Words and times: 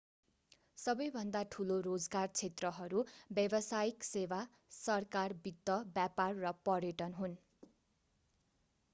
सबै 0.77 1.07
भन्दा 1.15 1.41
ठूलो 1.55 1.75
रोजगार 1.87 2.31
क्षेत्रहरू 2.31 3.03
व्यावसायिक 3.31 4.07
सेवा 4.07 4.39
सरकार 4.77 5.35
वित्त 5.43 5.75
व्यापार 5.91 6.39
र 6.39 6.53
पर्यटन 6.63 7.13
हुन् 7.19 7.37